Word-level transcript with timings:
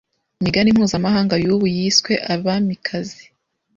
imigani 0.39 0.75
mpuzamahanga 0.75 1.35
yubu 1.43 1.65
yiswe 1.75 2.13
Abamikazi 2.33 3.23